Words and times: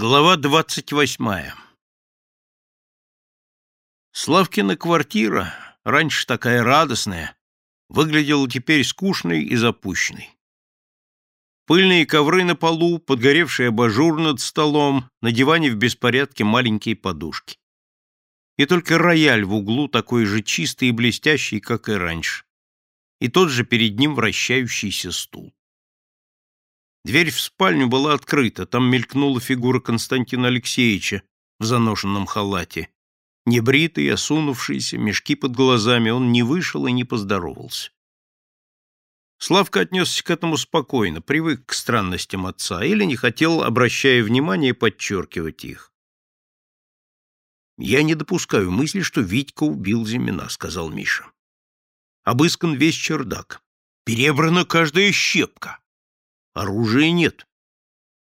Глава 0.00 0.36
двадцать 0.36 0.92
восьмая 0.92 1.56
Славкина 4.12 4.76
квартира, 4.76 5.52
раньше 5.82 6.24
такая 6.24 6.62
радостная, 6.62 7.36
выглядела 7.88 8.48
теперь 8.48 8.84
скучной 8.84 9.42
и 9.42 9.56
запущенной. 9.56 10.30
Пыльные 11.66 12.06
ковры 12.06 12.44
на 12.44 12.54
полу, 12.54 13.00
подгоревший 13.00 13.70
абажур 13.70 14.20
над 14.20 14.38
столом, 14.40 15.10
на 15.20 15.32
диване 15.32 15.72
в 15.72 15.74
беспорядке 15.74 16.44
маленькие 16.44 16.94
подушки. 16.94 17.58
И 18.56 18.66
только 18.66 18.98
рояль 18.98 19.44
в 19.44 19.52
углу 19.52 19.88
такой 19.88 20.26
же 20.26 20.44
чистый 20.44 20.90
и 20.90 20.92
блестящий, 20.92 21.58
как 21.58 21.88
и 21.88 21.94
раньше. 21.94 22.44
И 23.20 23.26
тот 23.26 23.48
же 23.48 23.64
перед 23.64 23.98
ним 23.98 24.14
вращающийся 24.14 25.10
стул. 25.10 25.52
Дверь 27.08 27.30
в 27.30 27.40
спальню 27.40 27.88
была 27.88 28.12
открыта, 28.12 28.66
там 28.66 28.90
мелькнула 28.90 29.40
фигура 29.40 29.80
Константина 29.80 30.48
Алексеевича 30.48 31.22
в 31.58 31.64
заношенном 31.64 32.26
халате. 32.26 32.90
Небритый, 33.46 34.12
осунувшийся, 34.12 34.98
мешки 34.98 35.34
под 35.34 35.52
глазами, 35.52 36.10
он 36.10 36.32
не 36.32 36.42
вышел 36.42 36.86
и 36.86 36.92
не 36.92 37.04
поздоровался. 37.04 37.92
Славка 39.38 39.80
отнесся 39.80 40.22
к 40.22 40.28
этому 40.28 40.58
спокойно, 40.58 41.22
привык 41.22 41.64
к 41.64 41.72
странностям 41.72 42.44
отца 42.44 42.84
или 42.84 43.04
не 43.04 43.16
хотел, 43.16 43.62
обращая 43.62 44.22
внимание, 44.22 44.74
подчеркивать 44.74 45.64
их. 45.64 45.94
«Я 47.78 48.02
не 48.02 48.16
допускаю 48.16 48.70
мысли, 48.70 49.00
что 49.00 49.22
Витька 49.22 49.62
убил 49.62 50.04
Зимина»,— 50.04 50.46
сказал 50.50 50.90
Миша. 50.90 51.24
«Обыскан 52.24 52.74
весь 52.74 52.96
чердак. 52.96 53.62
Перебрана 54.04 54.66
каждая 54.66 55.10
щепка. 55.10 55.78
Оружия 56.58 57.12
нет. 57.12 57.46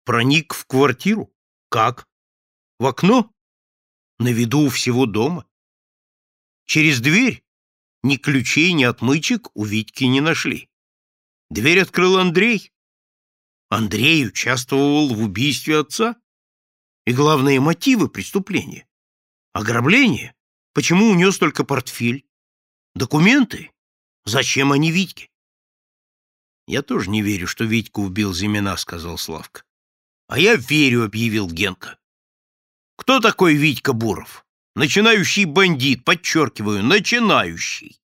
Проник 0.04 0.54
в 0.54 0.66
квартиру? 0.66 1.32
Как? 1.68 2.08
В 2.80 2.86
окно? 2.86 3.32
На 4.18 4.32
виду 4.32 4.62
у 4.62 4.70
всего 4.70 5.06
дома? 5.06 5.46
Через 6.64 7.00
дверь? 7.00 7.44
Ни 8.02 8.16
ключей, 8.16 8.72
ни 8.72 8.82
отмычек 8.82 9.54
у 9.54 9.64
Витьки 9.64 10.02
не 10.08 10.20
нашли. 10.20 10.68
Дверь 11.48 11.80
открыл 11.80 12.18
Андрей. 12.18 12.72
Андрей 13.68 14.26
участвовал 14.26 15.14
в 15.14 15.22
убийстве 15.22 15.78
отца? 15.78 16.20
И 17.06 17.12
главные 17.12 17.60
мотивы 17.60 18.08
преступления? 18.08 18.88
Ограбление? 19.52 20.34
Почему 20.72 21.10
унес 21.10 21.38
только 21.38 21.62
портфель? 21.62 22.26
Документы? 22.96 23.70
Зачем 24.24 24.72
они 24.72 24.90
Витьке? 24.90 25.30
Я 26.66 26.82
тоже 26.82 27.10
не 27.10 27.22
верю, 27.22 27.46
что 27.46 27.64
Витька 27.64 28.00
убил 28.00 28.32
Зимина, 28.32 28.76
сказал 28.76 29.18
Славка. 29.18 29.62
А 30.28 30.38
я 30.38 30.56
верю, 30.56 31.04
объявил 31.04 31.48
Генка. 31.48 31.98
Кто 32.96 33.20
такой 33.20 33.54
Витька 33.54 33.92
Буров? 33.92 34.44
Начинающий 34.74 35.44
бандит, 35.44 36.04
подчеркиваю, 36.04 36.82
начинающий. 36.82 38.00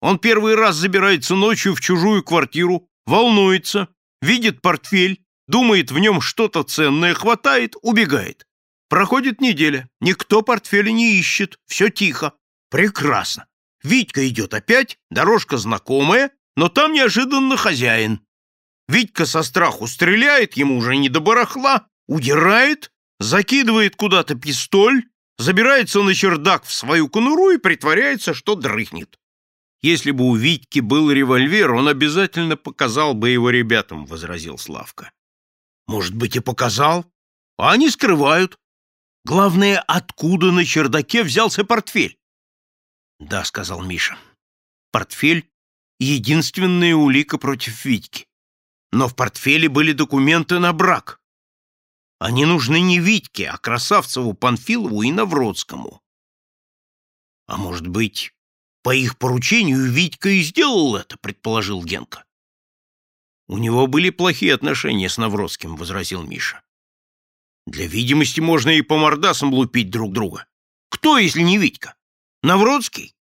Он 0.00 0.18
первый 0.18 0.54
раз 0.54 0.76
забирается 0.76 1.34
ночью 1.34 1.74
в 1.74 1.80
чужую 1.80 2.22
квартиру, 2.22 2.88
волнуется, 3.06 3.88
видит 4.20 4.60
портфель, 4.60 5.24
думает 5.48 5.90
в 5.90 5.98
нем 5.98 6.20
что-то 6.20 6.62
ценное, 6.62 7.14
хватает, 7.14 7.74
убегает. 7.82 8.46
Проходит 8.88 9.40
неделя, 9.40 9.88
никто 10.00 10.42
портфеля 10.42 10.92
не 10.92 11.18
ищет, 11.18 11.58
все 11.66 11.88
тихо. 11.88 12.34
Прекрасно. 12.70 13.46
Витька 13.82 14.28
идет 14.28 14.54
опять, 14.54 14.98
дорожка 15.10 15.56
знакомая, 15.56 16.30
но 16.56 16.68
там 16.68 16.92
неожиданно 16.92 17.56
хозяин. 17.56 18.20
Витька 18.88 19.26
со 19.26 19.42
страху 19.42 19.86
стреляет, 19.86 20.54
ему 20.56 20.76
уже 20.76 20.96
не 20.96 21.08
до 21.08 21.20
барахла, 21.20 21.86
удирает, 22.06 22.92
закидывает 23.18 23.96
куда-то 23.96 24.34
пистоль, 24.34 25.04
забирается 25.38 26.02
на 26.02 26.14
чердак 26.14 26.64
в 26.64 26.72
свою 26.72 27.08
конуру 27.08 27.50
и 27.50 27.58
притворяется, 27.58 28.34
что 28.34 28.54
дрыхнет. 28.54 29.18
Если 29.82 30.12
бы 30.12 30.24
у 30.24 30.34
Витьки 30.34 30.80
был 30.80 31.10
револьвер, 31.10 31.72
он 31.72 31.88
обязательно 31.88 32.56
показал 32.56 33.14
бы 33.14 33.30
его 33.30 33.50
ребятам,— 33.50 34.06
возразил 34.06 34.56
Славка. 34.56 35.12
Может 35.86 36.14
быть, 36.14 36.36
и 36.36 36.40
показал, 36.40 37.04
а 37.58 37.72
они 37.72 37.90
скрывают. 37.90 38.58
Главное, 39.26 39.80
откуда 39.80 40.52
на 40.52 40.64
чердаке 40.64 41.22
взялся 41.22 41.64
портфель? 41.64 42.18
Да,— 43.20 43.44
сказал 43.44 43.82
Миша. 43.82 44.18
Портфель 44.90 45.50
единственная 45.98 46.94
улика 46.94 47.38
против 47.38 47.84
Витьки. 47.84 48.26
Но 48.92 49.08
в 49.08 49.16
портфеле 49.16 49.68
были 49.68 49.92
документы 49.92 50.58
на 50.58 50.72
брак. 50.72 51.20
Они 52.18 52.44
нужны 52.44 52.80
не 52.80 53.00
Витьке, 53.00 53.48
а 53.48 53.58
Красавцеву, 53.58 54.34
Панфилову 54.34 55.02
и 55.02 55.12
Навродскому. 55.12 56.00
А 57.46 57.56
может 57.56 57.86
быть, 57.86 58.34
по 58.82 58.94
их 58.94 59.18
поручению 59.18 59.90
Витька 59.90 60.28
и 60.28 60.42
сделал 60.42 60.96
это, 60.96 61.18
предположил 61.18 61.82
Генка. 61.82 62.24
У 63.46 63.58
него 63.58 63.86
были 63.86 64.10
плохие 64.10 64.54
отношения 64.54 65.08
с 65.08 65.18
Навродским, 65.18 65.76
возразил 65.76 66.22
Миша. 66.22 66.62
Для 67.66 67.86
видимости 67.86 68.40
можно 68.40 68.70
и 68.70 68.82
по 68.82 68.96
мордасам 68.96 69.52
лупить 69.52 69.90
друг 69.90 70.12
друга. 70.12 70.46
Кто, 70.88 71.18
если 71.18 71.42
не 71.42 71.58
Витька? 71.58 71.96
Навродский? 72.42 73.13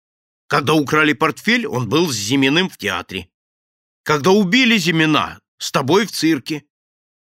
Когда 0.54 0.76
украли 0.76 1.14
портфель, 1.14 1.66
он 1.66 1.90
был 1.90 2.12
с 2.12 2.16
Зиминым 2.16 2.70
в 2.70 2.78
театре. 2.78 3.28
Когда 4.04 4.30
убили 4.30 4.78
Зимина, 4.78 5.40
с 5.58 5.72
тобой 5.72 6.06
в 6.06 6.12
цирке. 6.12 6.64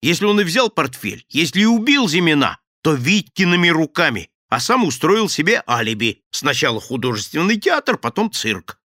Если 0.02 0.24
он 0.24 0.40
и 0.40 0.42
взял 0.42 0.68
портфель, 0.68 1.24
если 1.28 1.60
и 1.60 1.64
убил 1.64 2.08
Зимина, 2.08 2.58
то 2.82 2.92
Витькиными 2.92 3.68
руками, 3.68 4.32
а 4.48 4.58
сам 4.58 4.84
устроил 4.84 5.28
себе 5.28 5.62
алиби. 5.68 6.24
Сначала 6.32 6.80
художественный 6.80 7.56
театр, 7.56 7.98
потом 7.98 8.32
цирк. 8.32 8.80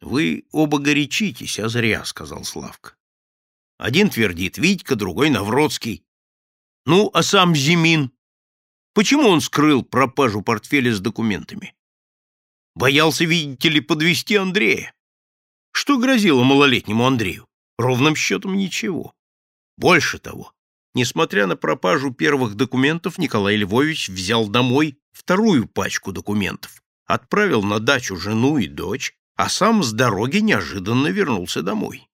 «Вы 0.00 0.44
оба 0.52 0.78
горячитесь, 0.78 1.58
а 1.58 1.68
зря»,— 1.68 2.04
сказал 2.04 2.44
Славка. 2.44 2.94
Один 3.76 4.08
твердит 4.08 4.56
Витька, 4.56 4.94
другой 4.94 5.30
Навродский. 5.30 6.04
Ну, 6.86 7.10
а 7.12 7.24
сам 7.24 7.56
Зимин? 7.56 8.12
Почему 8.94 9.26
он 9.26 9.40
скрыл 9.40 9.82
пропажу 9.82 10.42
портфеля 10.42 10.94
с 10.94 11.00
документами? 11.00 11.74
Боялся, 12.74 13.24
видите 13.24 13.68
ли, 13.68 13.80
подвести 13.80 14.36
Андрея. 14.36 14.94
Что 15.72 15.98
грозило 15.98 16.42
малолетнему 16.42 17.06
Андрею? 17.06 17.46
Ровным 17.78 18.16
счетом 18.16 18.56
ничего. 18.56 19.14
Больше 19.76 20.18
того, 20.18 20.52
несмотря 20.94 21.46
на 21.46 21.56
пропажу 21.56 22.12
первых 22.12 22.54
документов, 22.54 23.18
Николай 23.18 23.56
Львович 23.56 24.08
взял 24.08 24.48
домой 24.48 24.98
вторую 25.12 25.66
пачку 25.66 26.12
документов, 26.12 26.82
отправил 27.06 27.62
на 27.62 27.78
дачу 27.80 28.16
жену 28.16 28.58
и 28.58 28.68
дочь, 28.68 29.14
а 29.36 29.48
сам 29.48 29.82
с 29.82 29.92
дороги 29.92 30.38
неожиданно 30.38 31.08
вернулся 31.08 31.62
домой. 31.62 32.08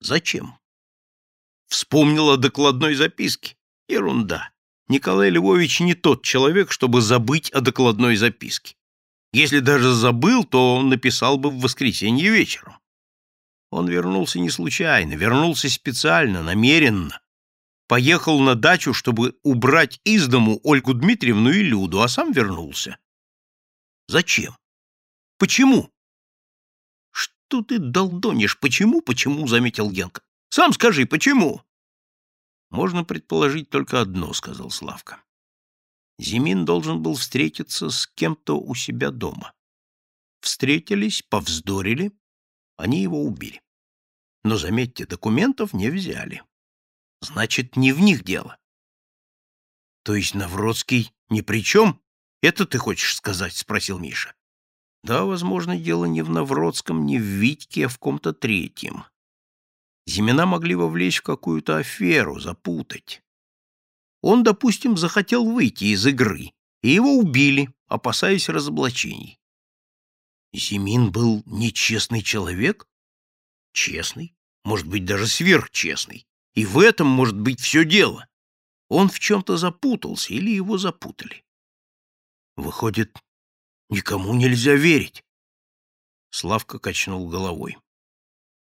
Зачем? 0.00 0.58
Вспомнил 1.68 2.30
о 2.30 2.36
докладной 2.36 2.94
записке. 2.94 3.56
Ерунда. 3.88 4.50
Николай 4.88 5.30
Львович 5.30 5.80
не 5.80 5.94
тот 5.94 6.22
человек, 6.22 6.70
чтобы 6.70 7.00
забыть 7.00 7.50
о 7.50 7.60
докладной 7.60 8.16
записке. 8.16 8.76
Если 9.34 9.58
даже 9.58 9.92
забыл, 9.92 10.44
то 10.44 10.76
он 10.76 10.90
написал 10.90 11.38
бы 11.38 11.50
в 11.50 11.58
воскресенье 11.58 12.30
вечером. 12.30 12.78
Он 13.70 13.88
вернулся 13.88 14.38
не 14.38 14.48
случайно, 14.48 15.14
вернулся 15.14 15.68
специально, 15.68 16.40
намеренно. 16.40 17.20
Поехал 17.88 18.38
на 18.38 18.54
дачу, 18.54 18.94
чтобы 18.94 19.36
убрать 19.42 20.00
из 20.04 20.28
дому 20.28 20.60
Ольгу 20.62 20.94
Дмитриевну 20.94 21.50
и 21.50 21.64
Люду, 21.64 22.00
а 22.00 22.06
сам 22.06 22.30
вернулся. 22.30 22.96
Зачем? 24.06 24.56
Почему? 25.36 25.90
Что 27.10 27.62
ты 27.62 27.80
долдонишь? 27.80 28.56
Почему, 28.60 29.00
почему, 29.00 29.48
заметил 29.48 29.90
Генка. 29.90 30.22
Сам 30.50 30.72
скажи, 30.72 31.06
почему? 31.06 31.60
Можно 32.70 33.02
предположить 33.02 33.68
только 33.68 34.00
одно, 34.00 34.32
сказал 34.32 34.70
Славка. 34.70 35.24
Зимин 36.18 36.64
должен 36.64 37.02
был 37.02 37.14
встретиться 37.14 37.90
с 37.90 38.06
кем-то 38.06 38.58
у 38.58 38.74
себя 38.74 39.10
дома. 39.10 39.52
Встретились, 40.40 41.22
повздорили, 41.22 42.12
они 42.76 43.02
его 43.02 43.22
убили. 43.24 43.62
Но, 44.44 44.56
заметьте, 44.56 45.06
документов 45.06 45.72
не 45.72 45.88
взяли. 45.88 46.42
Значит, 47.20 47.76
не 47.76 47.92
в 47.92 48.00
них 48.00 48.24
дело. 48.24 48.58
То 50.04 50.14
есть 50.14 50.34
Навродский 50.34 51.12
ни 51.30 51.40
при 51.40 51.62
чем? 51.64 52.00
Это 52.42 52.66
ты 52.66 52.78
хочешь 52.78 53.16
сказать?— 53.16 53.56
спросил 53.56 53.98
Миша. 53.98 54.34
Да, 55.02 55.24
возможно, 55.24 55.78
дело 55.78 56.04
не 56.04 56.22
в 56.22 56.30
Навродском, 56.30 57.06
не 57.06 57.18
в 57.18 57.22
Витьке, 57.22 57.86
а 57.86 57.88
в 57.88 57.98
ком-то 57.98 58.32
третьем. 58.32 59.04
Зимина 60.06 60.46
могли 60.46 60.74
вовлечь 60.74 61.18
в 61.18 61.22
какую-то 61.22 61.78
аферу, 61.78 62.38
запутать. 62.38 63.22
Он, 64.26 64.42
допустим, 64.42 64.96
захотел 64.96 65.44
выйти 65.44 65.84
из 65.92 66.06
игры, 66.06 66.54
и 66.80 66.88
его 66.88 67.18
убили, 67.18 67.68
опасаясь 67.88 68.48
разоблачений. 68.48 69.38
Зимин 70.54 71.12
был 71.12 71.42
нечестный 71.44 72.22
человек? 72.22 72.88
Честный, 73.74 74.34
может 74.64 74.86
быть, 74.86 75.04
даже 75.04 75.26
сверхчестный. 75.26 76.26
И 76.54 76.64
в 76.64 76.78
этом 76.78 77.06
может 77.06 77.38
быть 77.38 77.60
все 77.60 77.84
дело. 77.84 78.26
Он 78.88 79.10
в 79.10 79.18
чем-то 79.18 79.58
запутался 79.58 80.32
или 80.32 80.52
его 80.52 80.78
запутали. 80.78 81.44
Выходит, 82.56 83.22
никому 83.90 84.32
нельзя 84.32 84.72
верить. 84.74 85.22
Славка 86.30 86.78
качнул 86.78 87.28
головой. 87.28 87.76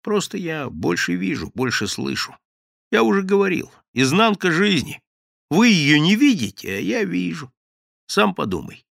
Просто 0.02 0.38
я 0.38 0.70
больше 0.70 1.16
вижу, 1.16 1.54
больше 1.56 1.88
слышу. 1.88 2.36
Я 2.92 3.04
уже 3.04 3.22
говорил, 3.22 3.72
изнанка 3.94 4.52
жизни. 4.52 5.02
Вы 5.54 5.68
ее 5.68 6.00
не 6.00 6.16
видите, 6.16 6.68
а 6.68 6.80
я 6.80 7.04
вижу. 7.04 7.54
Сам 8.08 8.34
подумай, 8.34 8.88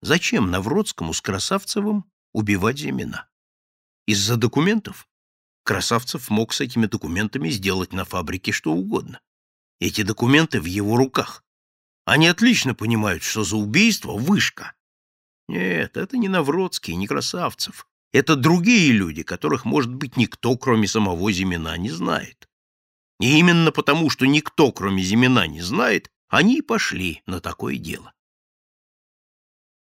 зачем 0.00 0.48
Навродскому 0.48 1.12
с 1.12 1.20
Красавцевым 1.20 2.04
убивать 2.32 2.78
Зимина? 2.78 3.28
Из-за 4.06 4.36
документов? 4.36 5.08
Красавцев 5.64 6.30
мог 6.30 6.52
с 6.52 6.60
этими 6.60 6.86
документами 6.86 7.50
сделать 7.50 7.92
на 7.92 8.04
фабрике 8.04 8.52
что 8.52 8.74
угодно. 8.74 9.20
Эти 9.80 10.02
документы 10.02 10.60
в 10.60 10.66
его 10.66 10.96
руках. 10.96 11.42
Они 12.04 12.28
отлично 12.28 12.76
понимают, 12.76 13.24
что 13.24 13.42
за 13.42 13.56
убийство 13.56 14.12
вышка. 14.12 14.74
Нет, 15.48 15.96
это 15.96 16.16
не 16.16 16.28
Навродский, 16.28 16.94
не 16.94 17.08
Красавцев. 17.08 17.88
Это 18.12 18.36
другие 18.36 18.92
люди, 18.92 19.24
которых, 19.24 19.64
может 19.64 19.92
быть, 19.92 20.16
никто, 20.16 20.56
кроме 20.56 20.86
самого 20.86 21.32
Зимина, 21.32 21.76
не 21.76 21.90
знает. 21.90 22.48
И 23.20 23.38
именно 23.38 23.72
потому, 23.72 24.10
что 24.10 24.26
никто, 24.26 24.72
кроме 24.72 25.02
Зимина, 25.02 25.46
не 25.46 25.62
знает, 25.62 26.10
они 26.28 26.58
и 26.58 26.62
пошли 26.62 27.22
на 27.26 27.40
такое 27.40 27.76
дело. 27.76 28.12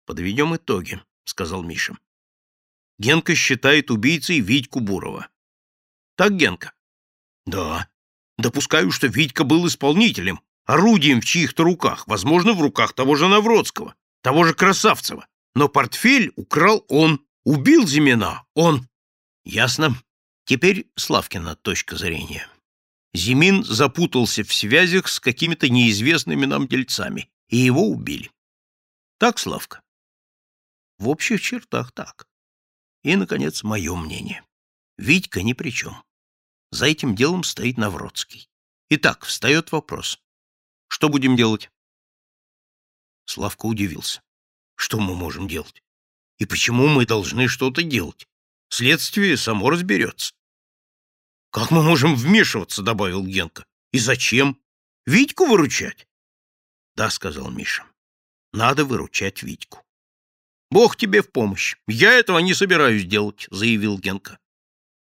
«Подведем 0.07 0.55
итоги»,— 0.55 1.01
сказал 1.25 1.63
Миша. 1.63 1.97
Генка 2.99 3.35
считает 3.35 3.91
убийцей 3.91 4.41
Витьку 4.41 4.81
Бурова. 4.81 5.29
Так, 6.17 6.37
Генка? 6.37 6.73
Да. 7.47 7.89
Допускаю, 8.39 8.93
что 8.93 9.09
Витька 9.09 9.45
был 9.45 9.67
исполнителем, 9.67 10.41
орудием 10.67 11.21
в 11.21 11.25
чьих-то 11.25 11.65
руках, 11.65 12.07
возможно, 12.07 12.53
в 12.53 12.61
руках 12.61 12.93
того 12.93 13.17
же 13.17 13.27
Навродского, 13.29 13.95
того 14.23 14.45
же 14.45 14.55
Красавцева. 14.55 15.27
Но 15.55 15.69
портфель 15.69 16.33
украл 16.37 16.85
он, 16.89 17.25
убил 17.45 17.87
Зимина 17.87 18.45
он. 18.55 18.89
Ясно. 19.45 19.97
Теперь 20.45 20.87
Славкина 20.97 21.57
точка 21.57 21.97
зрения. 21.97 22.49
Зимин 23.15 23.63
запутался 23.63 24.43
в 24.43 24.53
связях 24.55 25.09
с 25.09 25.21
какими-то 25.21 25.69
неизвестными 25.69 26.47
нам 26.47 26.67
дельцами, 26.67 27.31
и 27.49 27.59
его 27.59 27.89
убили. 27.89 28.31
Так, 29.19 29.39
Славка? 29.39 29.83
В 30.99 31.09
общих 31.09 31.43
чертах 31.43 31.93
так. 31.93 32.27
И, 33.03 33.15
наконец, 33.17 33.63
мое 33.63 33.95
мнение. 33.95 34.45
Витька 34.97 35.43
ни 35.43 35.53
при 35.53 35.71
чем. 35.71 36.03
За 36.71 36.87
этим 36.87 37.15
делом 37.15 37.45
стоит 37.45 37.77
Навродский. 37.77 38.49
Итак, 38.89 39.25
встает 39.25 39.73
вопрос. 39.73 40.19
Что 40.89 41.09
будем 41.09 41.37
делать? 41.37 41.71
Славка 43.27 43.67
удивился. 43.67 44.23
Что 44.77 44.99
мы 44.99 45.15
можем 45.15 45.49
делать? 45.49 45.83
И 46.39 46.47
почему 46.47 46.89
мы 46.89 47.05
должны 47.07 47.49
что-то 47.49 47.83
делать? 47.83 48.27
Следствие 48.69 49.37
само 49.37 49.71
разберется. 49.71 50.35
Как 51.53 51.71
мы 51.71 51.83
можем 51.83 52.17
вмешиваться, 52.17 52.81
добавил 52.81 53.27
Генка. 53.27 53.67
И 53.93 53.99
зачем? 53.99 54.59
Витьку 55.05 55.45
выручать? 55.45 56.09
Да, 56.95 57.11
сказал 57.11 57.51
Миша. 57.51 57.85
Надо 58.55 58.87
выручать 58.87 59.43
Витьку. 59.43 59.85
Бог 60.71 60.97
тебе 60.97 61.21
в 61.21 61.31
помощь. 61.31 61.77
Я 61.87 62.13
этого 62.13 62.39
не 62.39 62.55
собираюсь 62.55 63.05
делать, 63.05 63.49
заявил 63.51 63.99
Генка. 63.99 64.39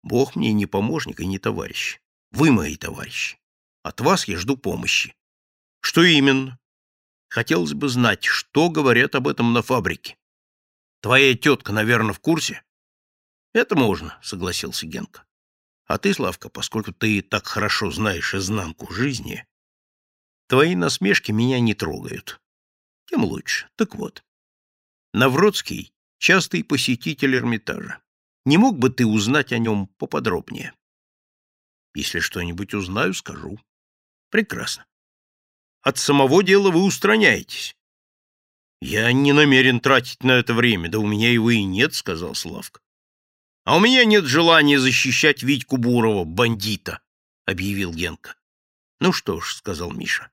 Бог 0.03 0.35
мне 0.35 0.53
не 0.53 0.67
помощник 0.67 1.19
и 1.19 1.25
не 1.25 1.39
товарищ. 1.39 1.99
Вы 2.29 2.51
мои 2.51 2.77
товарищи. 2.77 3.39
От 3.81 4.01
вас 4.01 4.27
я 4.27 4.37
жду 4.37 4.55
помощи. 4.55 5.15
Что 5.81 6.03
именно? 6.03 6.59
Хотелось 7.27 7.73
бы 7.73 7.89
знать, 7.89 8.23
что 8.23 8.69
говорят 8.69 9.15
об 9.15 9.27
этом 9.27 9.51
на 9.51 9.63
фабрике. 9.63 10.15
Твоя 11.01 11.35
тетка, 11.35 11.73
наверное, 11.73 12.13
в 12.13 12.19
курсе? 12.19 12.61
Это 13.51 13.75
можно, 13.75 14.19
согласился 14.21 14.85
Генка. 14.85 15.25
А 15.85 15.97
ты, 15.97 16.13
Славка, 16.13 16.49
поскольку 16.49 16.91
ты 16.93 17.21
так 17.21 17.45
хорошо 17.45 17.91
знаешь 17.91 18.33
изнанку 18.33 18.91
жизни, 18.91 19.45
твои 20.47 20.75
насмешки 20.75 21.31
меня 21.31 21.59
не 21.59 21.73
трогают. 21.73 22.41
Тем 23.05 23.23
лучше. 23.23 23.69
Так 23.75 23.95
вот, 23.95 24.23
Навродский— 25.13 25.93
частый 26.17 26.63
посетитель 26.63 27.35
Эрмитажа. 27.35 28.01
Не 28.45 28.57
мог 28.57 28.77
бы 28.77 28.89
ты 28.89 29.05
узнать 29.05 29.53
о 29.53 29.59
нем 29.59 29.87
поподробнее? 29.97 30.73
Если 31.93 32.19
что-нибудь 32.19 32.73
узнаю, 32.73 33.13
скажу. 33.13 33.59
Прекрасно. 34.29 34.85
От 35.81 35.97
самого 35.97 36.43
дела 36.43 36.71
вы 36.71 36.83
устраняетесь. 36.83 37.77
Я 38.81 39.11
не 39.13 39.33
намерен 39.33 39.79
тратить 39.79 40.23
на 40.23 40.33
это 40.33 40.53
время, 40.53 40.89
да 40.89 40.99
у 40.99 41.07
меня 41.07 41.31
его 41.31 41.49
и 41.51 41.63
нет, 41.63 41.93
сказал 41.93 42.35
Славка. 42.35 42.81
А 43.65 43.75
у 43.75 43.79
меня 43.79 44.05
нет 44.05 44.25
желания 44.25 44.79
защищать 44.79 45.41
Витьку 45.41 45.77
Бурова, 45.77 46.23
бандита, 46.23 47.01
объявил 47.45 47.91
Генка. 47.91 48.35
Ну 48.99 49.11
что 49.11 49.41
ж, 49.41 49.55
сказал 49.55 49.91
Миша. 49.91 50.31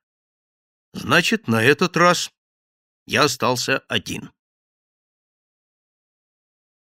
Значит, 0.93 1.49
на 1.49 1.63
этот 1.63 1.97
раз 1.97 2.31
я 3.07 3.25
остался 3.25 3.79
один. 3.89 4.33